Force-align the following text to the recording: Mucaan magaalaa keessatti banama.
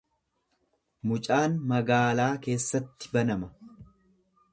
Mucaan 1.09 1.59
magaalaa 1.73 2.31
keessatti 2.47 3.13
banama. 3.13 3.51